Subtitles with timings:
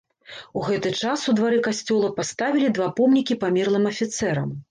[0.59, 4.49] У гэты час у двары касцёла паставілі два помнікі памерлым афіцэрам.